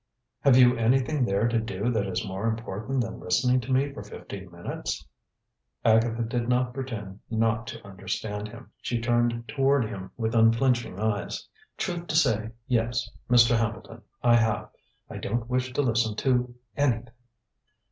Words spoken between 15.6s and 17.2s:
to listen to anything."